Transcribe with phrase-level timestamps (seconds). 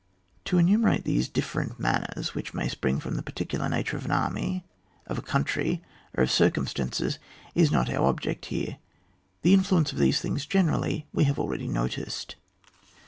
[0.45, 4.65] To enumerate these different manners which may spring from the particular nature of an army,
[5.05, 5.83] of a country,
[6.17, 7.19] or of circumstances,
[7.53, 8.77] is not our object here;
[9.43, 12.35] the influence of these things generally we have already noticed.